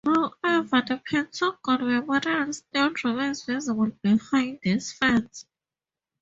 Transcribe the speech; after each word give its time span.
However, 0.03 0.81
the 0.87 0.99
Pentagon 1.05 1.85
Memorial 1.85 2.51
still 2.53 2.91
remains 3.03 3.45
visible 3.45 3.91
behind 4.01 4.57
this 4.63 4.91
fence. 4.93 5.45